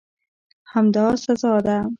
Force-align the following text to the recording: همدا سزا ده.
همدا 0.65 1.15
سزا 1.15 1.59
ده. 1.65 1.81